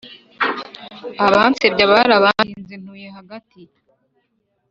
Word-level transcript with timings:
Abansebya 1.25 1.83
warabandinze 1.91 2.75
ntuye 2.81 3.07
hagati 3.17 3.61